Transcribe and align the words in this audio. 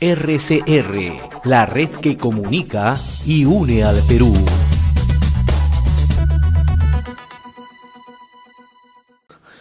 RCR, 0.00 1.44
la 1.44 1.66
red 1.66 1.90
que 1.90 2.16
comunica 2.16 2.98
y 3.26 3.44
une 3.44 3.84
al 3.84 4.02
Perú. 4.08 4.32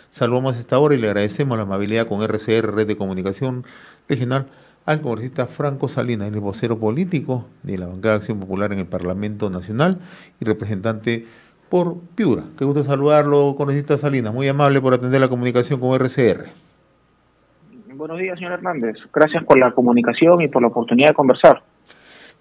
Saludamos 0.09 0.55
a 0.55 0.59
esta 0.59 0.79
hora 0.79 0.95
y 0.95 0.97
le 0.97 1.07
agradecemos 1.07 1.57
la 1.57 1.63
amabilidad 1.63 2.07
con 2.07 2.21
RCR, 2.21 2.73
Red 2.73 2.87
de 2.87 2.95
Comunicación 2.97 3.65
Regional, 4.07 4.47
al 4.85 5.01
congresista 5.01 5.47
Franco 5.47 5.87
Salinas, 5.87 6.31
el 6.31 6.39
vocero 6.39 6.79
político 6.79 7.45
de 7.63 7.77
la 7.77 7.87
Bancada 7.87 8.13
de 8.13 8.17
Acción 8.19 8.39
Popular 8.39 8.71
en 8.71 8.79
el 8.79 8.87
Parlamento 8.87 9.49
Nacional 9.49 9.99
y 10.39 10.45
representante 10.45 11.27
por 11.69 11.99
Piura. 12.15 12.43
Qué 12.57 12.65
gusto 12.65 12.83
saludarlo, 12.83 13.55
congresista 13.57 13.97
Salinas. 13.97 14.33
Muy 14.33 14.47
amable 14.47 14.81
por 14.81 14.93
atender 14.93 15.21
la 15.21 15.29
comunicación 15.29 15.79
con 15.79 15.93
RCR. 15.93 16.68
Buenos 17.99 18.17
días, 18.17 18.39
señor 18.39 18.53
Hernández. 18.53 18.95
Gracias 19.13 19.43
por 19.43 19.59
la 19.59 19.73
comunicación 19.73 20.41
y 20.41 20.47
por 20.47 20.61
la 20.61 20.69
oportunidad 20.69 21.09
de 21.09 21.13
conversar. 21.13 21.61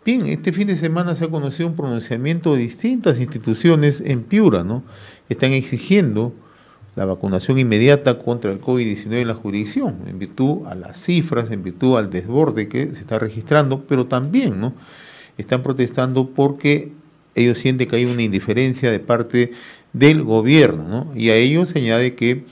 Bien, 0.04 0.24
este 0.26 0.52
fin 0.52 0.68
de 0.68 0.76
semana 0.76 1.16
se 1.16 1.24
ha 1.24 1.28
conocido 1.28 1.68
un 1.68 1.74
pronunciamiento 1.74 2.54
de 2.54 2.60
distintas 2.60 3.18
instituciones 3.18 4.00
en 4.00 4.22
Piura, 4.22 4.62
¿no? 4.62 4.84
Están 5.28 5.50
exigiendo 5.50 6.32
la 6.94 7.06
vacunación 7.06 7.58
inmediata 7.58 8.20
contra 8.20 8.52
el 8.52 8.60
COVID-19 8.60 9.14
en 9.14 9.26
la 9.26 9.34
jurisdicción, 9.34 9.96
en 10.06 10.20
virtud 10.20 10.64
a 10.64 10.76
las 10.76 10.96
cifras, 10.96 11.50
en 11.50 11.64
virtud 11.64 11.96
al 11.96 12.08
desborde 12.08 12.68
que 12.68 12.94
se 12.94 13.00
está 13.00 13.18
registrando, 13.18 13.82
pero 13.82 14.06
también, 14.06 14.60
¿no? 14.60 14.74
Están 15.38 15.64
protestando 15.64 16.28
porque 16.28 16.92
ellos 17.34 17.58
sienten 17.58 17.88
que 17.88 17.96
hay 17.96 18.04
una 18.04 18.22
indiferencia 18.22 18.92
de 18.92 19.00
parte 19.00 19.50
del 19.92 20.22
gobierno, 20.22 20.84
¿no? 20.84 21.12
Y 21.16 21.30
a 21.30 21.34
ellos 21.34 21.70
se 21.70 21.80
añade 21.80 22.14
que 22.14 22.44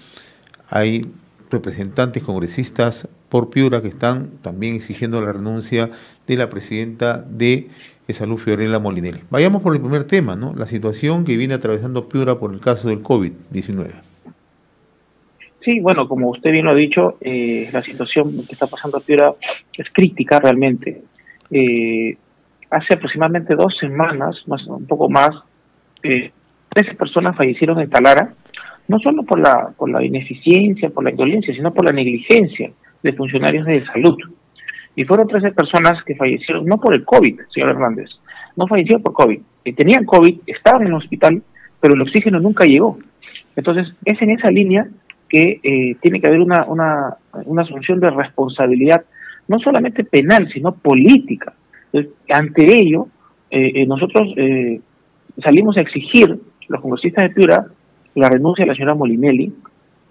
hay 0.69 1.07
representantes 1.51 2.23
congresistas 2.23 3.09
por 3.29 3.51
Piura 3.51 3.83
que 3.83 3.89
están 3.89 4.31
también 4.43 4.75
exigiendo 4.75 5.21
la 5.21 5.33
renuncia 5.33 5.91
de 6.27 6.37
la 6.37 6.49
presidenta 6.51 7.19
de 7.19 7.69
Salud 8.09 8.39
Fiorella 8.39 8.79
Molinelli. 8.79 9.21
Vayamos 9.31 9.63
por 9.63 9.75
el 9.75 9.81
primer 9.81 10.05
tema, 10.05 10.37
¿no? 10.37 10.55
La 10.55 10.67
situación 10.67 11.25
que 11.25 11.37
viene 11.37 11.55
atravesando 11.55 12.09
Piura 12.09 12.39
por 12.39 12.53
el 12.53 12.61
caso 12.61 12.89
del 12.89 13.03
COVID-19. 13.03 13.95
Sí, 15.65 15.81
bueno, 15.81 16.07
como 16.07 16.31
usted 16.31 16.53
bien 16.53 16.67
lo 16.67 16.71
ha 16.71 16.75
dicho, 16.75 17.19
eh, 17.21 17.69
la 17.73 17.83
situación 17.83 18.47
que 18.47 18.53
está 18.53 18.69
pasando 18.69 19.01
Piura 19.01 19.35
es 19.77 19.87
crítica 19.93 20.39
realmente. 20.39 21.03
Eh, 21.51 22.17
hace 22.71 22.95
aproximadamente 22.95 23.57
dos 23.57 23.77
semanas, 23.79 24.37
más 24.47 24.65
un 24.67 24.87
poco 24.87 25.11
más, 25.11 25.31
eh, 26.05 26.31
13 26.69 26.95
personas 26.95 27.37
fallecieron 27.37 27.81
en 27.81 27.91
Talara 27.91 28.35
no 28.89 28.99
solo 29.01 29.23
por 29.25 29.41
la, 29.41 29.73
por 29.77 29.91
la 29.91 30.05
ineficiencia, 30.05 30.91
por 30.91 31.05
la 31.05 31.11
indolencia, 31.11 31.55
sino 31.55 31.73
por 31.73 31.85
la 31.85 31.93
negligencia 31.93 32.71
de 33.03 33.13
funcionarios 33.13 33.67
de 33.67 33.85
salud. 33.87 34.17
Y 34.95 35.05
fueron 35.05 35.29
13 35.29 35.53
personas 35.53 36.03
que 36.05 36.15
fallecieron, 36.15 36.65
no 36.65 36.79
por 36.79 36.95
el 36.95 37.05
COVID, 37.05 37.41
señor 37.53 37.71
Hernández, 37.71 38.09
no 38.57 38.67
fallecieron 38.67 39.03
por 39.03 39.13
COVID, 39.13 39.41
que 39.65 39.73
tenían 39.73 40.05
COVID, 40.05 40.41
estaban 40.47 40.83
en 40.83 40.89
el 40.89 40.95
hospital, 40.95 41.43
pero 41.81 41.95
el 41.95 42.03
oxígeno 42.03 42.41
nunca 42.41 42.65
llegó. 42.65 42.99
Entonces, 43.55 43.93
es 44.05 44.21
en 44.23 44.31
esa 44.31 44.51
línea 44.51 44.87
que 45.29 45.61
eh, 45.63 45.97
tiene 46.01 46.21
que 46.21 46.27
haber 46.27 46.41
una, 46.41 46.65
una, 46.67 47.17
una 47.45 47.63
asunción 47.63 48.01
de 48.01 48.11
responsabilidad, 48.11 49.05
no 49.49 49.59
solamente 49.59 50.05
penal, 50.05 50.49
sino 50.53 50.73
política. 50.73 51.53
Ante 52.29 52.65
ello, 52.65 53.09
eh, 53.51 53.73
eh, 53.75 53.87
nosotros 53.87 54.35
salimos 55.43 55.77
a 55.77 55.81
exigir, 55.81 56.39
los 56.69 56.81
congresistas 56.81 57.29
de 57.29 57.35
Piura, 57.35 57.67
la 58.17 58.29
renuncia 58.29 58.65
de 58.65 58.71
la 58.71 58.75
señora 58.75 58.95
Molinelli 58.95 59.53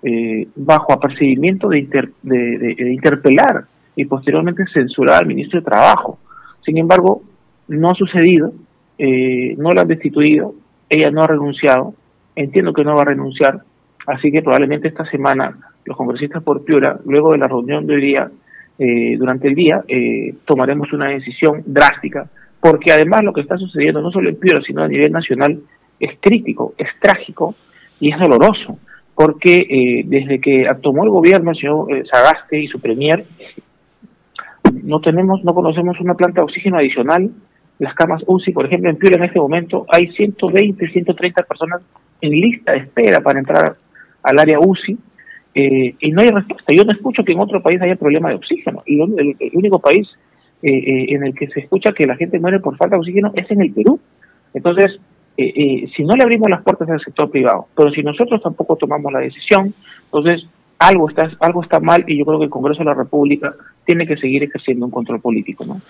eh, 0.03 0.47
bajo 0.55 0.93
apercibimiento 0.93 1.67
de, 1.67 1.87
de, 2.21 2.93
interpelar 2.93 3.65
y 3.95 4.05
posteriormente 4.05 4.63
censurar 4.71 5.23
al 5.23 5.27
ministro 5.27 5.59
de 5.59 5.65
Trabajo. 5.65 6.19
Sin 6.63 6.77
embargo, 6.77 7.23
no 7.67 7.89
ha 7.89 7.95
sucedido, 7.95 8.53
eh, 8.99 9.55
no 9.57 9.71
la 9.71 9.81
han 9.81 9.87
destituido, 9.87 10.53
ella 10.89 11.09
no 11.09 11.23
ha 11.23 11.27
renunciado, 11.27 11.95
entiendo 12.35 12.73
que 12.73 12.83
no 12.83 12.93
va 12.93 13.01
a 13.01 13.05
renunciar, 13.05 13.61
así 14.05 14.31
que 14.31 14.43
probablemente 14.43 14.87
esta 14.87 15.09
semana 15.09 15.57
los 15.83 15.97
congresistas 15.97 16.43
por 16.43 16.63
Piura, 16.63 16.99
luego 17.05 17.31
de 17.31 17.39
la 17.39 17.47
reunión 17.47 17.87
de 17.87 17.95
hoy 17.95 18.01
día, 18.01 18.29
eh, 18.77 19.17
durante 19.17 19.47
el 19.47 19.55
día, 19.55 19.83
tomaremos 20.45 20.93
una 20.93 21.09
decisión 21.09 21.63
drástica, 21.65 22.29
porque 22.59 22.91
además 22.91 23.23
lo 23.23 23.33
que 23.33 23.41
está 23.41 23.57
sucediendo 23.57 24.01
no 24.01 24.11
solo 24.11 24.29
en 24.29 24.35
Piura, 24.35 24.61
sino 24.61 24.83
a 24.83 24.87
nivel 24.87 25.11
nacional, 25.11 25.59
es 25.99 26.11
crítico, 26.21 26.75
es 26.77 26.89
trágico, 26.99 27.55
y 27.99 28.11
es 28.11 28.19
doloroso, 28.19 28.77
porque 29.15 29.53
eh, 29.53 30.03
desde 30.05 30.39
que 30.39 30.67
tomó 30.81 31.03
el 31.03 31.09
gobierno 31.09 31.51
el 31.51 31.57
señor 31.57 31.93
eh, 31.93 32.03
Sagaste 32.11 32.59
y 32.59 32.67
su 32.67 32.79
premier, 32.79 33.25
no 34.83 34.99
tenemos, 34.99 35.43
no 35.43 35.53
conocemos 35.53 35.99
una 36.01 36.15
planta 36.15 36.41
de 36.41 36.45
oxígeno 36.45 36.77
adicional. 36.77 37.31
Las 37.79 37.93
camas 37.93 38.23
UCI, 38.25 38.51
por 38.51 38.65
ejemplo, 38.65 38.89
en 38.89 38.97
Piura 38.97 39.17
en 39.17 39.23
este 39.23 39.39
momento 39.39 39.85
hay 39.89 40.07
120, 40.11 40.87
130 40.87 41.43
personas 41.43 41.81
en 42.21 42.31
lista 42.31 42.71
de 42.71 42.79
espera 42.79 43.21
para 43.21 43.39
entrar 43.39 43.75
al 44.23 44.39
área 44.39 44.59
UCI 44.59 44.97
eh, 45.53 45.95
y 45.99 46.11
no 46.11 46.21
hay 46.21 46.29
respuesta. 46.29 46.73
Yo 46.73 46.83
no 46.83 46.91
escucho 46.91 47.23
que 47.23 47.33
en 47.33 47.39
otro 47.39 47.61
país 47.61 47.81
haya 47.81 47.95
problema 47.95 48.29
de 48.29 48.35
oxígeno. 48.35 48.81
Y 48.85 49.01
el, 49.01 49.51
único 49.53 49.79
país 49.79 50.07
en 50.61 51.23
el 51.23 51.35
que 51.35 51.47
se 51.47 51.59
escucha 51.59 51.91
que 51.91 52.07
la 52.07 52.15
gente 52.15 52.39
muere 52.39 52.59
por 52.59 52.75
falta 52.75 52.95
de 52.95 53.01
oxígeno 53.01 53.31
es 53.35 53.49
en 53.51 53.61
el 53.61 53.71
Perú. 53.71 53.99
Entonces, 54.53 54.99
eh, 55.37 55.53
eh, 55.55 55.91
si 55.95 56.03
no 56.03 56.15
le 56.15 56.23
abrimos 56.23 56.49
las 56.49 56.63
puertas 56.63 56.89
al 56.89 57.01
sector 57.01 57.29
privado, 57.29 57.67
pero 57.75 57.91
si 57.91 58.01
nosotros 58.01 58.41
tampoco 58.41 58.77
tomamos 58.77 59.11
la 59.11 59.19
decisión, 59.19 59.73
entonces 60.05 60.47
algo 60.79 61.09
está, 61.09 61.29
algo 61.41 61.61
está 61.61 61.79
mal 61.79 62.05
y 62.07 62.17
yo 62.17 62.25
creo 62.25 62.39
que 62.39 62.45
el 62.45 62.49
Congreso 62.49 62.79
de 62.79 62.85
la 62.85 62.93
República 62.93 63.53
tiene 63.85 64.07
que 64.07 64.15
seguir 64.15 64.43
ejerciendo 64.43 64.85
un 64.85 64.91
control 64.91 65.19
político. 65.19 65.65
¿no? 65.65 65.81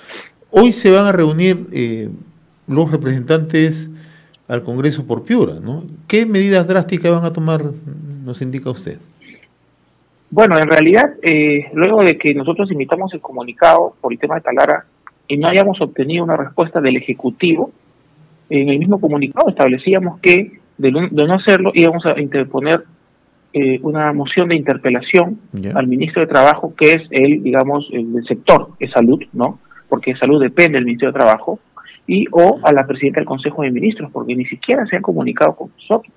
Hoy 0.50 0.72
se 0.72 0.90
van 0.90 1.06
a 1.06 1.12
reunir 1.12 1.68
eh, 1.72 2.10
los 2.68 2.92
representantes 2.92 3.92
al 4.48 4.64
Congreso 4.64 5.06
por 5.06 5.24
Piura, 5.24 5.56
¿no? 5.62 5.84
¿Qué 6.08 6.26
medidas 6.26 6.68
drásticas 6.68 7.12
van 7.12 7.26
a 7.26 7.34
tomar, 7.34 7.64
nos 8.24 8.42
indica 8.42 8.70
usted? 8.70 9.00
Bueno, 10.30 10.58
en 10.58 10.70
realidad, 10.70 11.06
luego 11.74 12.04
de 12.04 12.18
que 12.18 12.34
nosotros 12.34 12.72
invitamos 12.72 13.14
el 13.14 13.22
comunicado 13.22 13.96
por 14.02 14.12
el 14.12 14.20
tema 14.20 14.36
de 14.36 14.42
Talara 14.42 14.86
y 15.28 15.38
no 15.38 15.48
hayamos 15.48 15.82
obtenido 15.82 16.24
una 16.24 16.38
respuesta 16.38 16.80
del 16.80 16.98
Ejecutivo, 16.98 17.72
en 18.50 18.70
el 18.70 18.80
mismo 18.80 19.00
comunicado 19.00 19.50
establecíamos 19.50 20.20
que 20.20 20.60
de, 20.78 20.92
no 20.92 21.34
hacerlo 21.34 21.72
íbamos 21.74 22.06
a 22.06 22.20
interponer 22.20 22.84
eh, 23.54 23.80
una 23.84 24.12
moción 24.12 24.50
de 24.50 24.56
interpelación 24.56 25.40
al 25.74 25.88
ministro 25.88 26.22
de 26.22 26.28
Trabajo, 26.28 26.74
que 26.76 26.92
es 26.92 27.04
el, 27.10 27.42
digamos, 27.42 27.88
el 27.94 28.12
del 28.12 28.26
sector 28.26 28.78
de 28.78 28.90
salud, 28.90 29.24
¿no? 29.32 29.60
Porque 29.88 30.14
salud 30.16 30.42
depende 30.42 30.78
del 30.78 30.86
Ministerio 30.86 31.14
de 31.14 31.20
Trabajo, 31.20 31.60
y 32.06 32.26
o 32.32 32.60
a 32.64 32.74
la 32.74 32.86
presidenta 32.86 33.22
del 33.22 33.28
Consejo 33.28 33.62
de 33.62 33.72
Ministros, 33.72 34.12
porque 34.12 34.36
ni 34.36 34.46
siquiera 34.46 34.86
se 34.88 34.98
han 34.98 35.02
comunicado 35.02 35.56
con 35.56 35.72
nosotros. 35.74 36.14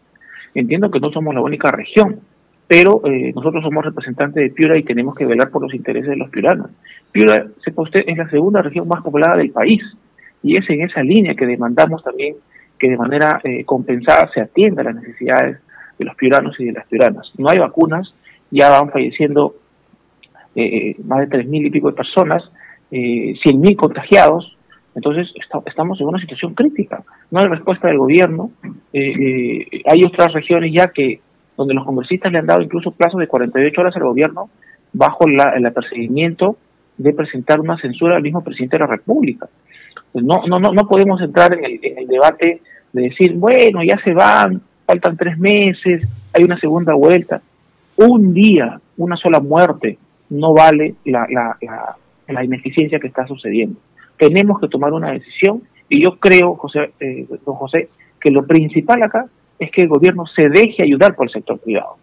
Entiendo 0.53 0.91
que 0.91 0.99
no 0.99 1.13
somos 1.13 1.33
la 1.33 1.41
única 1.41 1.71
región, 1.71 2.19
pero 2.67 3.03
eh, 3.07 3.33
nosotros 3.35 3.63
somos 3.63 3.85
representantes 3.85 4.43
de 4.43 4.51
Piura 4.51 4.77
y 4.77 4.83
tenemos 4.83 5.15
que 5.15 5.25
velar 5.25 5.51
por 5.51 5.63
los 5.63 5.73
intereses 5.75 6.11
de 6.11 6.17
los 6.17 6.31
piuranos. 6.31 6.71
Piura, 7.13 7.47
sepa 7.65 7.83
usted, 7.83 8.03
es 8.07 8.19
la 8.19 8.29
segunda 8.29 8.63
región 8.63 8.89
más 8.89 9.03
poblada 9.03 9.37
del 9.37 9.51
país 9.51 9.81
y 10.43 10.57
es 10.57 10.69
en 10.71 10.83
esa 10.83 11.03
línea 11.03 11.35
que 11.35 11.47
demandamos 11.47 12.03
también 12.03 12.37
que 12.79 12.89
de 12.89 12.97
manera 12.97 13.41
eh, 13.43 13.65
compensada 13.65 14.31
se 14.33 14.41
atienda 14.41 14.83
a 14.83 14.87
las 14.87 14.97
necesidades 14.97 15.59
de 15.99 16.05
los 16.05 16.15
piuranos 16.15 16.59
y 16.61 16.67
de 16.67 16.73
las 16.73 16.87
piuranas. 16.87 17.33
No 17.37 17.49
hay 17.49 17.59
vacunas, 17.59 18.15
ya 18.51 18.71
van 18.71 18.91
falleciendo 18.91 19.57
eh, 20.55 20.65
eh, 20.65 20.97
más 21.05 21.21
de 21.21 21.27
tres 21.27 21.47
mil 21.47 21.67
y 21.67 21.71
pico 21.71 21.89
de 21.89 21.97
personas, 21.97 22.43
cien 22.91 23.61
mil 23.61 23.77
contagiados, 23.77 24.57
entonces 24.95 25.29
estamos 25.67 26.01
en 26.01 26.07
una 26.07 26.19
situación 26.19 26.55
crítica. 26.55 27.03
No 27.31 27.41
hay 27.41 27.47
respuesta 27.47 27.89
del 27.89 27.99
gobierno. 27.99 28.51
hay 28.93 30.03
otras 30.05 30.33
regiones 30.33 30.73
ya 30.73 30.89
que 30.89 31.21
donde 31.57 31.75
los 31.75 31.85
congresistas 31.85 32.33
le 32.33 32.39
han 32.39 32.47
dado 32.47 32.63
incluso 32.63 32.93
plazos 32.93 33.21
de 33.21 33.29
48 33.29 33.81
horas 33.81 33.95
al 33.97 34.05
gobierno 34.05 34.49
bajo 34.93 35.27
el 35.27 35.67
apercibimiento 35.67 36.57
de 36.97 37.13
presentar 37.13 37.61
una 37.61 37.79
censura 37.79 38.17
al 38.17 38.23
mismo 38.23 38.43
presidente 38.43 38.77
de 38.77 38.81
la 38.81 38.91
República. 38.91 39.49
No, 40.15 40.43
no, 40.47 40.59
no, 40.59 40.73
no 40.73 40.89
podemos 40.89 41.21
entrar 41.21 41.53
en 41.55 41.65
el, 41.65 41.81
en 41.83 41.99
el 41.99 42.07
debate 42.07 42.61
de 42.93 43.03
decir, 43.03 43.35
bueno, 43.35 43.83
ya 43.83 43.99
se 44.03 44.13
van, 44.13 44.63
faltan 44.87 45.17
tres 45.17 45.39
meses, 45.39 46.07
hay 46.33 46.45
una 46.45 46.59
segunda 46.59 46.95
vuelta. 46.95 47.43
Un 47.97 48.33
día, 48.33 48.81
una 48.97 49.17
sola 49.17 49.41
muerte, 49.41 49.99
no 50.31 50.53
vale 50.53 50.95
la, 51.05 51.27
la, 51.31 51.57
la, 52.29 52.45
ineficiencia 52.45 52.99
que 52.99 53.09
está 53.09 53.27
sucediendo. 53.27 53.79
Tenemos 54.17 54.61
que 54.61 54.69
tomar 54.69 54.93
una 54.93 55.13
decisión 55.13 55.63
y 55.89 56.03
yo 56.03 56.19
creo, 56.19 56.55
José, 56.55 56.93
eh, 57.01 57.27
don 57.45 57.55
José, 57.57 57.89
que 58.21 58.31
lo 58.31 58.47
principal 58.47 59.03
acá 59.03 59.27
es 59.59 59.71
que 59.71 59.83
el 59.83 59.89
gobierno 59.89 60.27
se 60.27 60.49
deje 60.49 60.83
ayudar 60.83 61.15
por 61.15 61.27
el 61.27 61.33
sector 61.33 61.59
privado. 61.59 61.97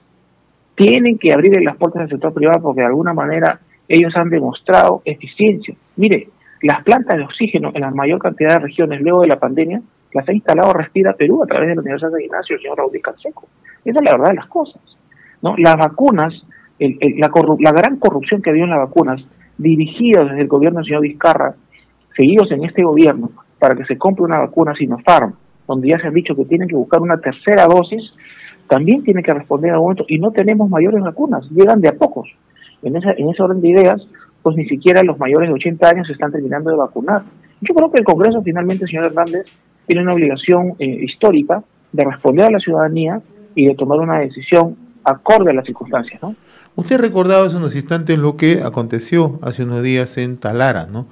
Tienen 0.75 1.17
que 1.17 1.31
abrir 1.31 1.61
las 1.63 1.77
puertas 1.77 2.01
del 2.01 2.09
sector 2.09 2.33
privado 2.33 2.61
porque 2.61 2.81
de 2.81 2.87
alguna 2.87 3.13
manera 3.13 3.59
ellos 3.87 4.13
han 4.15 4.29
demostrado 4.29 5.01
eficiencia. 5.05 5.75
Mire, 5.95 6.29
las 6.62 6.84
plantas 6.84 7.18
de 7.18 7.24
oxígeno 7.24 7.72
en 7.74 7.81
la 7.81 7.92
mayor 7.92 8.19
cantidad 8.19 8.54
de 8.54 8.60
regiones 8.60 9.02
luego 9.02 9.22
de 9.22 9.28
la 9.28 9.40
pandemia 9.40 9.81
las 10.13 10.28
ha 10.28 10.34
instalado 10.34 10.74
Respira 10.74 11.13
Perú 11.13 11.44
a 11.44 11.48
través 11.48 11.69
de 11.69 11.75
la 11.75 11.81
Universidad 11.81 12.12
de 12.12 12.24
Ignacio, 12.24 12.56
el 12.56 12.62
señor 12.62 12.78
Raúl 12.78 13.02
Canseco. 13.04 13.48
Esa 13.84 14.00
es 14.00 14.06
la 14.06 14.12
verdad 14.12 14.30
de 14.30 14.36
las 14.36 14.48
cosas. 14.48 14.81
¿no? 15.42 15.56
Las 15.57 15.75
vacunas, 15.75 16.34
el, 16.80 16.98
la, 17.18 17.30
la 17.60 17.72
gran 17.72 17.98
corrupción 17.98 18.42
que 18.42 18.50
había 18.50 18.63
en 18.63 18.69
las 18.69 18.80
vacunas 18.80 19.22
dirigidas 19.57 20.30
desde 20.30 20.42
el 20.42 20.48
gobierno 20.48 20.80
del 20.80 20.86
señor 20.86 21.02
Vizcarra, 21.02 21.56
seguidos 22.16 22.52
en 22.52 22.63
este 22.63 22.84
gobierno, 22.84 23.30
para 23.60 23.75
que 23.75 23.86
se 23.86 23.98
compre 23.98 24.24
una 24.24 24.40
vacuna 24.40 24.74
Sinopharm, 24.74 25.34
donde 25.68 25.90
ya 25.90 26.00
se 26.00 26.07
han 26.07 26.13
dicho 26.13 26.36
que 26.36 26.46
tienen 26.46 26.68
que 26.68 26.75
buscar 26.75 27.02
una 27.02 27.18
tercera 27.18 27.66
dosis, 27.68 28.13
también 28.68 29.04
tiene 29.04 29.22
que 29.22 29.34
responder 29.34 29.74
a 29.74 29.80
momento 29.80 30.06
y 30.07 30.18
no 30.18 30.31
tenemos 30.31 30.69
mayores 30.69 31.02
vacunas, 31.02 31.50
llegan 31.52 31.81
de 31.81 31.90
a 31.90 31.94
pocos. 31.94 32.30
En, 32.81 32.96
esa, 32.96 33.12
en 33.12 33.30
ese 33.30 33.42
orden 33.42 33.62
de 33.62 33.69
ideas, 33.69 34.07
pues 34.45 34.57
ni 34.57 34.68
siquiera 34.68 35.01
los 35.01 35.18
mayores 35.18 35.50
de 35.50 35.56
80 35.56 35.89
años 35.89 36.06
se 36.06 36.13
están 36.13 36.31
terminando 36.31 36.69
de 36.69 36.75
vacunar. 36.77 37.24
Yo 37.62 37.74
creo 37.74 37.92
que 37.92 37.97
el 37.97 38.06
Congreso 38.06 38.44
finalmente, 38.44 38.86
señor 38.86 39.06
Hernández, 39.06 39.45
tiene 39.88 40.03
una 40.03 40.13
obligación 40.13 40.75
eh, 40.77 40.86
histórica 40.86 41.63
de 41.92 42.06
responder 42.06 42.45
a 42.45 42.51
la 42.51 42.59
ciudadanía 42.59 43.24
y 43.56 43.65
de 43.65 43.74
tomar 43.74 43.97
una 43.97 44.19
decisión 44.19 44.75
acorde 45.03 45.50
a 45.50 45.53
las 45.56 45.65
circunstancias, 45.65 46.21
¿no? 46.21 46.36
Usted 46.75 47.00
recordaba 47.00 47.47
hace 47.47 47.57
unos 47.57 47.75
instantes 47.75 48.19
lo 48.19 48.38
que 48.38 48.62
aconteció 48.63 49.39
hace 49.42 49.63
unos 49.63 49.81
días 49.81 50.15
en 50.19 50.38
Talara, 50.38 50.86
¿no? 50.86 51.07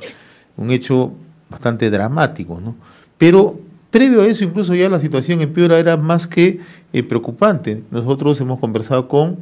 Un 0.55 0.69
hecho 0.69 1.13
bastante 1.49 1.89
dramático, 1.89 2.61
¿no? 2.63 2.75
Pero 3.17 3.55
previo 3.89 4.21
a 4.21 4.27
eso, 4.27 4.43
incluso 4.43 4.75
ya 4.75 4.89
la 4.89 4.99
situación 4.99 5.41
en 5.41 5.51
Piura 5.53 5.79
era 5.79 5.97
más 5.97 6.27
que 6.27 6.59
eh, 6.93 7.01
preocupante. 7.01 7.81
Nosotros 7.89 8.39
hemos 8.41 8.59
conversado 8.59 9.07
con 9.07 9.39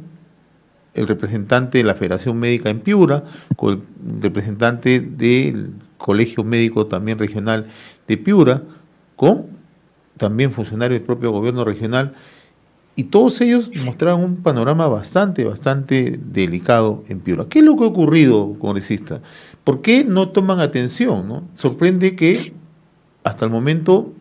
el 0.94 1.08
representante 1.08 1.78
de 1.78 1.84
la 1.84 1.94
Federación 1.94 2.38
Médica 2.38 2.70
en 2.70 2.80
Piura, 2.80 3.24
con 3.56 3.72
el 3.72 4.22
representante 4.22 5.00
del 5.00 5.70
Colegio 5.96 6.44
Médico 6.44 6.86
también 6.86 7.18
regional 7.18 7.66
de 8.06 8.16
Piura, 8.16 8.62
con 9.16 9.46
también 10.16 10.52
funcionarios 10.52 11.00
del 11.00 11.06
propio 11.06 11.30
gobierno 11.30 11.64
regional, 11.64 12.14
y 12.94 13.04
todos 13.04 13.40
ellos 13.40 13.70
mostraban 13.74 14.22
un 14.22 14.36
panorama 14.36 14.86
bastante, 14.86 15.44
bastante 15.44 16.20
delicado 16.22 17.04
en 17.08 17.20
Piura. 17.20 17.46
¿Qué 17.48 17.60
es 17.60 17.64
lo 17.64 17.76
que 17.76 17.84
ha 17.84 17.86
ocurrido, 17.86 18.54
congresista? 18.58 19.20
¿Por 19.64 19.80
qué 19.80 20.04
no 20.04 20.28
toman 20.28 20.60
atención? 20.60 21.44
Sorprende 21.54 22.14
que 22.14 22.52
hasta 23.24 23.46
el 23.46 23.50
momento 23.50 24.12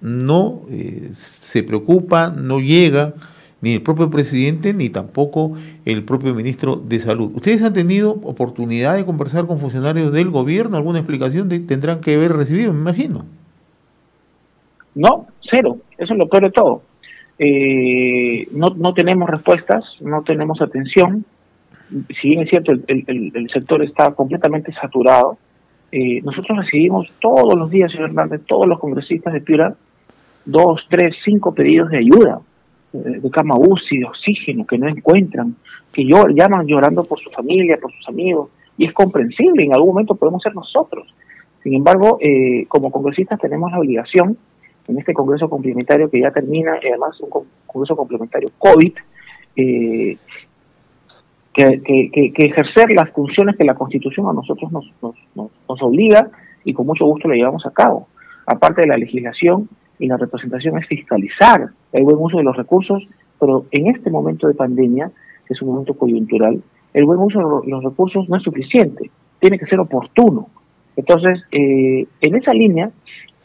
no 0.00 0.62
eh, 0.68 1.08
se 1.12 1.62
preocupa, 1.62 2.30
no 2.30 2.60
llega 2.60 3.14
ni 3.60 3.74
el 3.74 3.82
propio 3.82 4.10
presidente 4.10 4.72
ni 4.72 4.88
tampoco 4.88 5.52
el 5.84 6.04
propio 6.04 6.34
ministro 6.34 6.76
de 6.76 6.98
Salud. 7.00 7.32
¿Ustedes 7.34 7.62
han 7.62 7.72
tenido 7.72 8.12
oportunidad 8.22 8.96
de 8.96 9.04
conversar 9.04 9.46
con 9.46 9.58
funcionarios 9.58 10.12
del 10.12 10.30
gobierno? 10.30 10.76
¿Alguna 10.76 10.98
explicación 10.98 11.48
tendrán 11.48 12.00
que 12.00 12.14
haber 12.14 12.32
recibido, 12.32 12.72
me 12.72 12.80
imagino? 12.80 13.24
No, 14.94 15.26
cero. 15.50 15.78
Eso 15.96 16.12
es 16.12 16.18
lo 16.18 16.28
peor 16.28 16.44
de 16.44 16.50
todo. 16.50 16.82
Eh, 17.38 18.48
no, 18.52 18.68
no 18.76 18.94
tenemos 18.94 19.28
respuestas, 19.28 19.84
no 20.00 20.22
tenemos 20.22 20.60
atención. 20.60 21.24
Si 22.20 22.28
bien 22.28 22.42
es 22.42 22.50
cierto, 22.50 22.72
el, 22.72 23.50
sector 23.52 23.82
está 23.82 24.10
completamente 24.12 24.72
saturado, 24.72 25.38
eh, 25.90 26.20
nosotros 26.22 26.58
recibimos 26.58 27.08
todos 27.20 27.54
los 27.54 27.70
días, 27.70 27.90
señor 27.90 28.10
Hernández, 28.10 28.42
todos 28.46 28.68
los 28.68 28.78
congresistas 28.78 29.32
de 29.32 29.40
Piura, 29.40 29.74
dos, 30.44 30.84
tres, 30.90 31.14
cinco 31.24 31.54
pedidos 31.54 31.90
de 31.90 31.98
ayuda, 31.98 32.40
de 32.92 33.30
cama 33.30 33.56
UCI, 33.56 33.98
de 33.98 34.04
oxígeno, 34.04 34.66
que 34.66 34.78
no 34.78 34.88
encuentran, 34.88 35.56
que 35.92 36.04
llaman 36.04 36.66
llorando 36.66 37.04
por 37.04 37.20
su 37.20 37.30
familia, 37.30 37.78
por 37.80 37.92
sus 37.92 38.08
amigos, 38.08 38.50
y 38.76 38.86
es 38.86 38.92
comprensible, 38.92 39.64
en 39.64 39.74
algún 39.74 39.90
momento 39.90 40.14
podemos 40.14 40.42
ser 40.42 40.54
nosotros. 40.54 41.12
Sin 41.62 41.74
embargo, 41.74 42.18
eh, 42.20 42.64
como 42.68 42.90
congresistas 42.90 43.38
tenemos 43.40 43.70
la 43.72 43.80
obligación 43.80 44.36
en 44.86 44.98
este 44.98 45.12
Congreso 45.12 45.50
complementario 45.50 46.10
que 46.10 46.20
ya 46.20 46.30
termina, 46.30 46.78
y 46.82 46.88
además 46.88 47.20
un 47.20 47.44
Congreso 47.66 47.96
complementario 47.96 48.48
COVID, 48.58 48.92
eh, 49.56 50.16
que, 51.52 52.32
ejercer 52.36 52.92
las 52.92 53.10
funciones 53.10 53.56
que 53.56 53.64
la 53.64 53.74
Constitución 53.74 54.28
a 54.28 54.32
nosotros 54.32 54.70
nos, 54.70 54.90
nos, 55.02 55.16
nos, 55.34 55.82
obliga 55.82 56.30
y 56.64 56.72
con 56.72 56.86
mucho 56.86 57.04
gusto 57.04 57.26
lo 57.26 57.34
llevamos 57.34 57.66
a 57.66 57.72
cabo. 57.72 58.06
Aparte 58.46 58.82
de 58.82 58.86
la 58.86 58.96
legislación 58.96 59.68
y 59.98 60.06
la 60.06 60.16
representación 60.16 60.78
es 60.78 60.86
fiscalizar 60.86 61.68
el 61.92 62.04
buen 62.04 62.16
uso 62.18 62.38
de 62.38 62.44
los 62.44 62.56
recursos, 62.56 63.08
pero 63.40 63.66
en 63.70 63.88
este 63.88 64.10
momento 64.10 64.46
de 64.46 64.54
pandemia, 64.54 65.10
que 65.46 65.54
es 65.54 65.62
un 65.62 65.68
momento 65.68 65.94
coyuntural, 65.94 66.62
el 66.94 67.04
buen 67.04 67.18
uso 67.20 67.38
de 67.38 67.70
los 67.70 67.84
recursos 67.84 68.28
no 68.28 68.36
es 68.36 68.42
suficiente, 68.42 69.10
tiene 69.40 69.58
que 69.58 69.66
ser 69.66 69.80
oportuno. 69.80 70.48
Entonces, 70.96 71.42
eh, 71.52 72.06
en 72.20 72.36
esa 72.36 72.52
línea, 72.52 72.90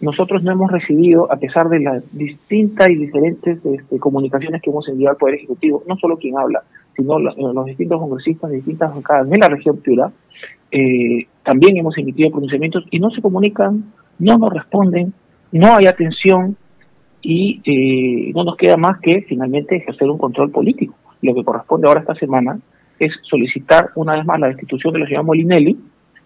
nosotros 0.01 0.44
no 0.44 0.51
hemos 0.51 0.71
recibido, 0.71 1.31
a 1.31 1.38
pesar 1.38 1.69
de 1.69 1.79
las 1.79 2.03
distintas 2.11 2.89
y 2.89 2.95
diferentes 2.95 3.59
este, 3.63 3.99
comunicaciones 3.99 4.61
que 4.61 4.69
hemos 4.69 4.88
enviado 4.89 5.11
al 5.11 5.17
Poder 5.17 5.35
Ejecutivo, 5.35 5.83
no 5.88 5.95
solo 5.97 6.17
quien 6.17 6.38
habla, 6.38 6.63
sino 6.95 7.19
los, 7.19 7.65
distintos 7.65 7.99
congresistas 7.99 8.49
de 8.49 8.57
distintas 8.57 8.94
bancadas 8.94 9.29
de 9.29 9.38
la 9.38 9.47
región 9.47 9.77
Piura, 9.77 10.11
eh, 10.71 11.25
también 11.44 11.77
hemos 11.77 11.97
emitido 11.97 12.31
pronunciamientos 12.31 12.85
y 12.91 12.99
no 12.99 13.11
se 13.11 13.21
comunican, 13.21 13.94
no 14.19 14.38
nos 14.38 14.51
responden, 14.51 15.13
no 15.59 15.75
hay 15.75 15.85
atención 15.85 16.57
y 17.21 17.61
eh, 17.65 18.31
no 18.33 18.44
nos 18.44 18.57
queda 18.57 18.77
más 18.77 19.00
que 19.00 19.21
finalmente 19.21 19.77
ejercer 19.77 20.09
un 20.09 20.17
control 20.17 20.51
político. 20.51 20.95
Lo 21.21 21.33
que 21.33 21.44
corresponde 21.44 21.88
ahora 21.88 22.01
esta 22.01 22.15
semana 22.15 22.59
es 23.00 23.13
solicitar 23.23 23.91
una 23.95 24.15
vez 24.15 24.25
más 24.25 24.39
la 24.39 24.47
destitución 24.47 24.94
de 24.94 25.00
la 25.00 25.05
señora 25.05 25.23
Molinelli, 25.23 25.77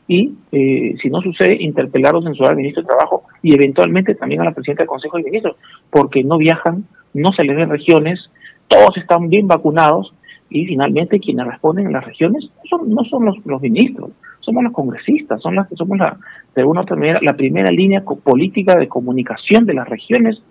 y, 0.08 0.34
eh, 0.52 0.96
si 1.02 1.10
no 1.10 1.22
sucede, 1.22 1.58
interpelar 1.62 2.16
o 2.16 2.22
censurar 2.22 2.52
al 2.52 2.58
ministro 2.58 2.82
de 2.82 2.88
Trabajo 2.88 3.24
y 3.44 3.54
eventualmente 3.54 4.16
también 4.16 4.42
a 4.42 4.46
la 4.46 4.54
presidenta 4.54 4.84
del 4.84 4.90
Consejo 4.90 5.18
de 5.18 5.24
Ministros, 5.24 5.58
porque 5.90 6.24
no 6.24 6.38
viajan, 6.38 6.86
no 7.14 7.32
se 7.34 7.44
les 7.44 7.56
ven 7.56 7.70
regiones, 7.70 8.30
todos 8.68 8.96
están 8.98 9.28
bien 9.28 9.48
vacunados 9.48 10.14
y 10.50 10.66
finalmente 10.66 11.20
quienes 11.20 11.46
responden 11.46 11.88
en 11.88 11.94
las 11.94 12.06
regiones 12.06 12.50
no 12.56 12.70
son, 12.70 12.90
no 12.90 13.04
son 13.04 13.26
los, 13.26 13.62
ministros, 13.62 14.12
somos 14.48 14.64
los 14.64 14.72
congresistas, 14.72 15.42
son 15.42 15.56
las 15.56 15.68
que 15.68 15.76
somos 15.76 15.98
la, 15.98 16.18
de 16.56 16.64
una 16.64 16.82
otra 16.82 16.96
manera 16.96 17.20
la 17.22 17.34
primera 17.34 17.70
línea 17.70 18.02
política 18.02 18.78
de 18.78 18.88
comunicación 18.88 19.66
de 19.66 19.74
las 19.74 19.90
regiones, 19.90 20.42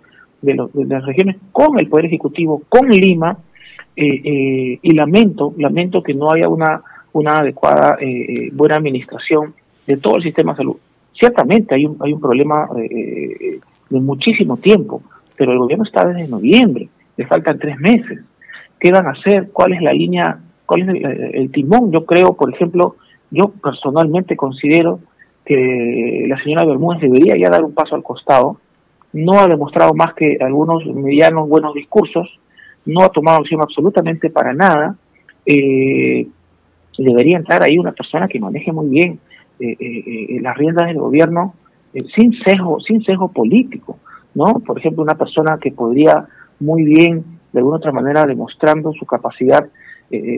de, 0.43 0.55
las 0.85 1.03
regiones 1.03 1.37
con 1.51 1.79
el 1.79 1.87
Poder 1.87 2.05
Ejecutivo, 2.05 2.61
con 2.69 2.89
Lima, 2.89 3.39
eh, 3.95 4.21
eh, 4.23 4.79
y 4.83 4.93
lamento, 4.93 5.55
lamento 5.57 6.03
que 6.03 6.13
no 6.13 6.31
haya 6.31 6.47
una 6.47 6.83
una 7.17 7.39
adecuada, 7.39 7.97
eh, 7.99 8.05
eh, 8.07 8.49
buena 8.53 8.75
administración 8.75 9.53
de 9.87 9.97
todo 9.97 10.17
el 10.17 10.23
sistema 10.23 10.51
de 10.51 10.57
salud. 10.57 10.77
Ciertamente 11.13 11.73
hay 11.73 11.85
un, 11.85 11.97
hay 11.99 12.13
un 12.13 12.21
problema 12.21 12.69
de 12.75 13.59
muchísimo 13.99 14.57
tiempo, 14.57 15.01
pero 15.35 15.51
el 15.51 15.57
gobierno 15.57 15.83
está 15.83 16.05
desde 16.05 16.27
noviembre, 16.27 16.89
le 17.15 17.25
faltan 17.25 17.57
tres 17.57 17.79
meses. 17.79 18.19
¿Qué 18.79 18.91
van 18.91 19.07
a 19.07 19.11
hacer? 19.11 19.49
¿Cuál 19.51 19.73
es 19.73 19.81
la 19.81 19.93
línea? 19.93 20.39
¿Cuál 20.67 20.81
es 20.83 21.33
el, 21.33 21.49
timón? 21.49 21.91
Yo 21.91 22.05
creo, 22.05 22.33
por 22.33 22.53
ejemplo, 22.53 22.97
yo 23.31 23.49
personalmente 23.61 24.35
considero 24.35 24.99
que 25.45 26.25
la 26.27 26.41
señora 26.43 26.65
Bermúdez 26.65 27.01
debería 27.01 27.37
ya 27.37 27.49
dar 27.49 27.63
un 27.63 27.73
paso 27.73 27.95
al 27.95 28.03
costado. 28.03 28.59
No 29.13 29.39
ha 29.39 29.47
demostrado 29.47 29.93
más 29.93 30.13
que 30.13 30.37
algunos 30.41 30.85
medianos 30.85 31.47
buenos 31.47 31.73
discursos, 31.73 32.27
no 32.85 33.03
ha 33.03 33.09
tomado 33.09 33.39
acción 33.39 33.61
absolutamente 33.61 34.29
para 34.29 34.53
nada. 34.53 34.95
Eh, 35.45 36.27
debería 36.97 37.37
entrar 37.37 37.63
ahí 37.63 37.77
una 37.77 37.91
persona 37.91 38.27
que 38.27 38.39
maneje 38.39 38.71
muy 38.71 38.89
bien 38.89 39.19
eh, 39.59 39.75
eh, 39.79 40.03
eh, 40.35 40.39
las 40.41 40.55
riendas 40.57 40.87
del 40.87 40.99
gobierno 40.99 41.55
sin 42.15 42.33
sesgo, 42.43 42.79
sin 42.79 43.01
sesgo 43.03 43.31
político, 43.31 43.97
¿no? 44.35 44.59
Por 44.59 44.77
ejemplo, 44.77 45.01
una 45.01 45.15
persona 45.15 45.57
que 45.59 45.71
podría 45.71 46.27
muy 46.59 46.83
bien, 46.83 47.23
de 47.51 47.59
alguna 47.59 47.77
otra 47.77 47.91
manera, 47.91 48.25
demostrando 48.25 48.93
su 48.93 49.05
capacidad, 49.07 49.67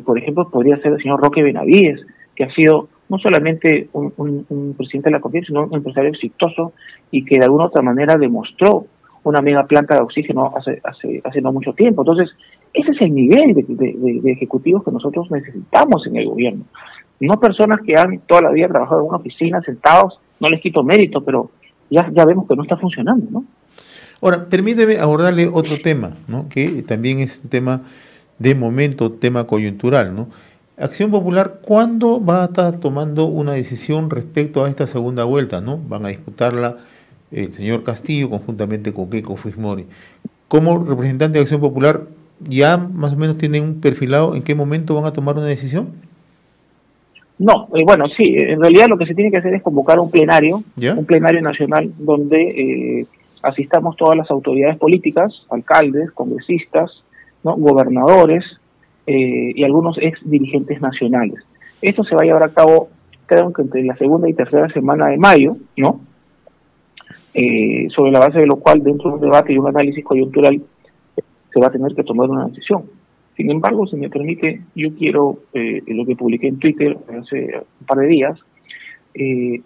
por 0.06 0.18
ejemplo, 0.18 0.50
podría 0.50 0.78
ser 0.78 0.94
el 0.94 1.02
señor 1.02 1.22
Roque 1.22 1.44
Benavides, 1.44 2.00
que 2.40 2.46
ha 2.46 2.54
sido 2.54 2.88
no 3.10 3.18
solamente 3.20 3.90
un, 3.92 4.74
presidente 4.78 5.10
de 5.10 5.16
la 5.18 5.20
CONFIEP, 5.20 5.46
sino 5.48 5.66
un 5.66 5.76
empresario 5.76 6.10
exitoso 6.10 6.72
y 7.12 7.26
que 7.26 7.38
de 7.38 7.44
alguna 7.44 7.66
otra 7.66 7.82
manera 7.82 8.16
demostró 8.16 8.86
una 9.24 9.42
mega 9.42 9.66
planta 9.66 9.96
de 9.96 10.02
oxígeno 10.02 10.54
hace, 10.56 10.80
hace, 10.86 11.22
hace 11.26 11.42
no 11.42 11.52
mucho 11.52 11.74
tiempo. 11.74 12.04
Entonces, 12.04 12.30
ese 12.74 12.92
es 12.92 13.02
el 13.02 13.14
nivel 13.14 13.54
de, 13.56 14.32
ejecutivos 14.32 14.86
que 14.86 14.92
nosotros 14.92 15.30
necesitamos 15.32 16.08
en 16.08 16.16
el 16.16 16.30
gobierno. 16.30 16.64
No 17.20 17.38
personas 17.42 17.82
que 17.86 17.96
han 18.00 18.22
toda 18.26 18.44
la 18.44 18.52
vida 18.52 18.70
trabajado 18.70 19.02
en 19.02 19.08
una 19.10 19.18
oficina 19.18 19.62
sentados, 19.62 20.18
no 20.40 20.48
les 20.48 20.62
quito 20.62 20.82
mérito, 20.82 21.22
pero 21.22 21.52
ya, 21.90 22.10
ya 22.16 22.24
vemos 22.24 22.48
que 22.48 22.56
no 22.56 22.64
está 22.64 22.78
funcionando, 22.78 23.28
¿no? 23.30 23.44
Ahora, 24.22 24.46
permíteme 24.46 24.98
abordarle 24.98 25.50
otro 25.52 25.82
tema, 25.82 26.12
¿no? 26.30 26.48
que 26.48 26.84
también 26.84 27.20
es 27.20 27.42
un 27.44 27.50
tema 27.50 27.82
de 28.38 28.56
momento, 28.56 29.12
tema 29.12 29.46
coyuntural. 29.46 30.16
¿no? 30.16 30.28
Acción 30.80 31.12
Popular, 31.12 31.60
¿cuándo 31.62 32.24
va 32.24 32.44
a 32.44 32.46
estar 32.46 32.80
tomando 32.80 33.26
una 33.26 33.52
decisión 33.52 34.10
respecto 34.10 34.64
a 34.64 34.70
esta 34.70 34.88
segunda 34.88 35.26
vuelta? 35.26 35.60
¿no? 35.60 35.78
Van 35.78 36.06
a 36.06 36.10
disputarla 36.10 36.78
el 37.32 37.52
señor 37.52 37.84
Castillo 37.84 38.30
conjuntamente 38.30 38.94
con 38.94 39.10
Keiko 39.10 39.36
Fujimori. 39.36 39.88
Como 40.48 40.82
representante 40.82 41.38
de 41.38 41.42
Acción 41.42 41.60
Popular, 41.60 42.04
¿ya 42.48 42.78
más 42.78 43.12
o 43.12 43.18
menos 43.18 43.38
tienen 43.38 43.64
un 43.64 43.82
perfilado 43.82 44.36
en 44.36 44.42
qué 44.42 44.56
momento 44.56 44.96
van 44.96 45.04
a 45.04 45.12
tomar 45.12 45.36
una 45.36 45.48
decisión? 45.48 45.90
No, 47.38 47.68
eh, 47.76 47.84
bueno, 47.86 48.06
sí, 48.16 48.36
en 48.38 48.62
realidad 48.62 48.88
lo 48.88 48.98
que 48.98 49.06
se 49.06 49.14
tiene 49.14 49.32
que 49.32 49.38
hacer 49.38 49.54
es 49.54 49.62
convocar 49.62 50.00
un 50.00 50.10
plenario, 50.10 50.64
un 50.78 51.06
plenario 51.06 51.42
nacional 51.42 51.92
donde 51.98 53.00
eh, 53.02 53.06
asistamos 53.44 53.98
todas 53.98 54.18
las 54.18 54.32
autoridades 54.32 54.78
políticas, 54.78 55.46
alcaldes, 55.50 56.12
congresistas, 56.12 57.04
¿no? 57.44 57.56
gobernadores 57.58 58.46
eh, 59.12 59.54
y 59.56 59.64
algunos 59.64 59.98
ex 60.00 60.20
dirigentes 60.30 60.80
nacionales. 60.82 61.40
Esto 61.82 62.04
se 62.04 62.14
va 62.14 62.22
a 62.22 62.26
llevar 62.26 62.44
a 62.44 62.54
cabo 62.54 62.90
creo 63.26 63.52
que 63.54 63.64
entre 63.64 63.84
la 63.84 63.96
segunda 63.96 64.30
y 64.30 64.34
tercera 64.34 64.70
semana 64.70 65.08
de 65.10 65.18
mayo, 65.18 65.56
¿no? 65.78 66.02
Eh, 67.34 67.88
sobre 67.96 68.12
la 68.12 68.20
base 68.20 68.40
de 68.40 68.46
lo 68.46 68.58
cual 68.58 68.84
dentro 68.84 69.10
de 69.10 69.16
un 69.16 69.22
debate 69.22 69.54
y 69.54 69.58
un 69.58 69.68
análisis 69.68 70.04
coyuntural 70.04 70.62
se 71.52 71.60
va 71.60 71.68
a 71.68 71.72
tener 71.72 71.94
que 71.96 72.04
tomar 72.04 72.30
una 72.30 72.48
decisión. 72.48 72.84
Sin 73.36 73.50
embargo, 73.50 73.88
si 73.88 73.96
me 73.96 74.10
permite, 74.10 74.62
yo 74.76 74.90
quiero, 74.96 75.40
eh, 75.54 75.82
lo 75.88 76.06
que 76.06 76.16
publiqué 76.16 76.48
en 76.48 76.60
Twitter 76.60 76.98
hace 77.20 77.62
un 77.80 77.86
par 77.88 77.98
de 78.00 78.08
días, 78.08 78.40
eh, 79.14 79.62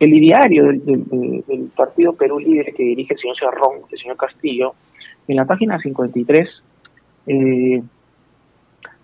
el 0.00 0.14
ideario 0.14 0.66
del, 0.66 1.70
partido 1.76 2.12
Perú 2.12 2.38
Libre 2.38 2.72
que 2.76 2.82
dirige 2.82 3.14
el 3.14 3.20
señor 3.20 3.36
Cerrón, 3.38 3.82
el 3.90 3.98
señor 3.98 4.16
Castillo, 4.16 4.74
en 5.28 5.36
la 5.36 5.44
página 5.44 5.78
53, 5.78 6.48
eh, 7.28 7.82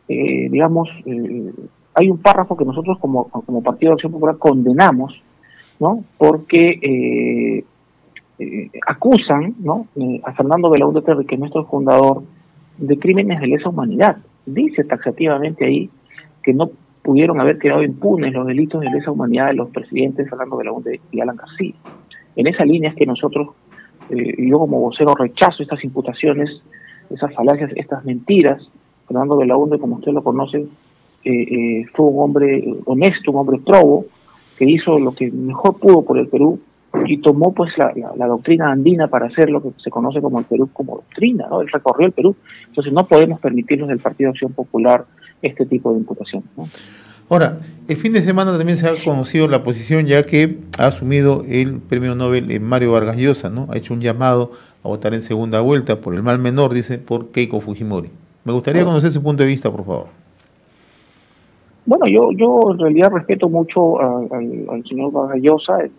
eh, 0.08 0.48
digamos, 0.50 0.88
eh, 1.06 1.52
hay 1.94 2.10
un 2.10 2.18
párrafo 2.18 2.56
que 2.56 2.64
nosotros 2.64 2.98
como, 2.98 3.28
como 3.28 3.62
Partido 3.62 3.90
de 3.90 3.94
Acción 3.94 4.12
Popular 4.12 4.38
condenamos, 4.38 5.20
¿no? 5.80 6.04
Porque 6.16 7.64
acusan, 8.86 9.56
¿no? 9.58 9.88
a 10.22 10.32
Fernando 10.32 10.70
Belaúnde 10.70 11.02
que 11.26 11.34
es 11.34 11.40
nuestro 11.40 11.64
fundador, 11.64 12.22
de 12.78 12.98
crímenes 12.98 13.40
de 13.40 13.48
lesa 13.48 13.68
humanidad. 13.68 14.18
Dice 14.46 14.84
taxativamente 14.84 15.64
ahí 15.64 15.90
que 16.42 16.54
no 16.54 16.70
pudieron 17.02 17.40
haber 17.40 17.58
quedado 17.58 17.82
impunes 17.82 18.32
los 18.32 18.46
delitos 18.46 18.80
de 18.80 18.90
lesa 18.90 19.10
humanidad 19.10 19.48
de 19.48 19.54
los 19.54 19.70
presidentes 19.70 20.28
Fernando 20.28 20.56
Belaúnde 20.56 21.00
y 21.10 21.20
Alan 21.20 21.36
García. 21.36 21.74
En 22.36 22.46
esa 22.46 22.64
línea 22.64 22.90
es 22.90 22.96
que 22.96 23.06
nosotros, 23.06 23.48
eh, 24.10 24.34
yo 24.38 24.58
como 24.58 24.80
vocero 24.80 25.14
rechazo 25.14 25.62
estas 25.62 25.82
imputaciones, 25.84 26.50
esas 27.10 27.34
falacias, 27.34 27.70
estas 27.76 28.04
mentiras. 28.04 28.62
Fernando 29.08 29.36
Belaúnde, 29.36 29.78
como 29.78 29.96
usted 29.96 30.12
lo 30.12 30.22
conoce, 30.22 30.58
eh, 31.24 31.32
eh, 31.32 31.86
fue 31.94 32.06
un 32.06 32.22
hombre 32.22 32.62
honesto, 32.84 33.32
un 33.32 33.38
hombre 33.38 33.58
probo, 33.58 34.04
que 34.56 34.64
hizo 34.64 34.98
lo 34.98 35.12
que 35.12 35.30
mejor 35.30 35.78
pudo 35.78 36.02
por 36.02 36.18
el 36.18 36.28
Perú 36.28 36.60
y 37.06 37.18
tomó 37.18 37.52
pues 37.52 37.72
la, 37.76 38.26
doctrina 38.26 38.70
andina 38.70 39.08
para 39.08 39.26
hacer 39.26 39.50
lo 39.50 39.62
que 39.62 39.70
se 39.82 39.90
conoce 39.90 40.20
como 40.20 40.38
el 40.38 40.44
Perú 40.44 40.68
como 40.72 40.96
doctrina, 40.96 41.46
¿no? 41.48 41.60
Él 41.60 41.68
recorrió 41.72 42.06
el 42.06 42.12
Perú. 42.12 42.34
Entonces 42.66 42.92
no 42.92 43.06
podemos 43.06 43.40
permitirnos 43.40 43.88
del 43.88 43.98
Partido 43.98 44.30
Acción 44.30 44.52
Popular 44.52 45.04
este 45.42 45.66
tipo 45.66 45.92
de 45.92 45.98
imputación. 45.98 46.42
Ahora, 47.30 47.58
el 47.86 47.96
fin 47.96 48.12
de 48.12 48.22
semana 48.22 48.56
también 48.56 48.78
se 48.78 48.88
ha 48.88 49.04
conocido 49.04 49.48
la 49.48 49.62
posición 49.62 50.06
ya 50.06 50.24
que 50.24 50.58
ha 50.78 50.86
asumido 50.86 51.44
el 51.46 51.78
premio 51.78 52.14
Nobel 52.14 52.50
eh, 52.50 52.58
Mario 52.58 52.92
Vargas 52.92 53.16
Llosa, 53.16 53.50
¿no? 53.50 53.68
Ha 53.70 53.76
hecho 53.76 53.92
un 53.92 54.00
llamado 54.00 54.52
a 54.82 54.88
votar 54.88 55.12
en 55.14 55.22
segunda 55.22 55.60
vuelta 55.60 56.00
por 56.00 56.14
el 56.14 56.22
mal 56.22 56.38
menor, 56.38 56.72
dice, 56.72 56.98
por 56.98 57.30
Keiko 57.30 57.60
Fujimori. 57.60 58.10
Me 58.48 58.54
gustaría 58.54 58.82
conocer 58.82 59.10
su 59.10 59.22
punto 59.22 59.42
de 59.42 59.46
vista, 59.50 59.70
por 59.70 59.84
favor. 59.84 60.06
Bueno, 61.84 62.06
yo, 62.06 62.32
yo 62.32 62.72
en 62.72 62.78
realidad 62.78 63.10
respeto 63.10 63.50
mucho 63.50 64.00
al, 64.00 64.82
señor 64.88 65.12
Vargas 65.12 65.42
Llosa, 65.42 65.80
es 65.84 65.90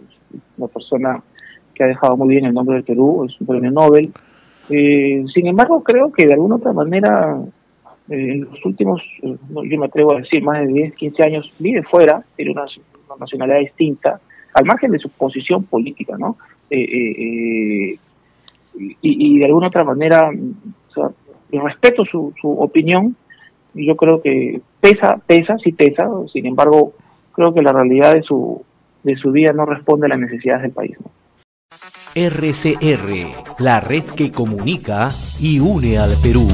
una 0.58 0.68
persona 0.68 1.22
que 1.76 1.84
ha 1.84 1.88
dejado 1.88 2.18
muy 2.18 2.30
bien 2.30 2.46
el 2.46 2.56
nombre 2.56 2.78
del 2.78 2.84
Perú, 2.84 3.24
es 3.30 3.40
un 3.40 3.46
premio 3.46 3.70
Nobel. 3.70 4.12
Eh, 4.68 5.24
sin 5.32 5.46
embargo, 5.46 5.84
creo 5.84 6.12
que 6.12 6.26
de 6.26 6.34
alguna 6.34 6.56
otra 6.56 6.74
manera 6.74 7.38
eh, 8.10 8.32
en 8.32 8.42
los 8.46 8.66
últimos, 8.66 9.00
eh, 9.22 9.36
yo 9.48 9.80
me 9.80 9.86
atrevo 9.86 10.16
a 10.16 10.22
decir, 10.22 10.42
más 10.42 10.60
de 10.62 10.74
10, 10.74 10.96
15 10.96 11.24
años, 11.24 11.54
vive 11.60 11.84
fuera, 11.84 12.24
tiene 12.36 12.54
una, 12.54 12.66
nacionalidad 13.20 13.60
distinta, 13.60 14.20
al 14.56 14.66
margen 14.66 14.90
de 14.90 14.98
su 14.98 15.10
posición 15.10 15.66
política, 15.66 16.16
¿no? 16.18 16.36
Eh, 16.72 17.96
y, 19.02 19.38
de 19.38 19.46
alguna 19.46 19.68
otra 19.68 19.84
manera, 19.84 20.32
sea, 21.50 21.62
respeto 21.64 22.06
su, 22.06 22.34
su 22.40 22.50
opinión, 22.50 23.16
y 23.74 23.88
yo 23.88 23.96
creo 23.96 24.22
que 24.22 24.62
pesa, 24.82 25.20
pesa, 25.26 25.58
sí 25.58 25.72
pesa, 25.72 26.10
sin 26.32 26.46
embargo, 26.46 26.94
creo 27.34 27.54
que 27.54 27.62
la 27.62 27.72
realidad 27.72 28.14
de 28.14 28.24
su, 28.24 28.64
de 29.04 29.16
su 29.16 29.32
vida 29.32 29.54
no 29.54 29.66
responde 29.66 30.06
a 30.06 30.10
las 30.10 30.20
necesidades 30.20 30.64
del 30.64 30.72
país. 30.72 30.98
RCR, 32.16 33.60
la 33.60 33.80
red 33.80 34.04
que 34.04 34.32
comunica 34.32 35.12
y 35.40 35.60
une 35.60 35.98
al 35.98 36.12
Perú. 36.22 36.48